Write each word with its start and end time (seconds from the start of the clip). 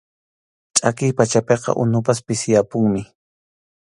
Chʼakiy 0.75 1.11
pachapiqa 1.17 1.71
unupas 1.81 2.19
pisiyamunmi. 2.25 3.01